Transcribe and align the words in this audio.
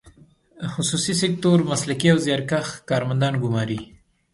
خصوصي 0.73 1.13
سکتور 1.21 1.57
مسلکي 1.69 2.07
او 2.13 2.17
زیارکښ 2.25 2.67
کارګران 2.89 3.35
ګماري. 3.43 3.79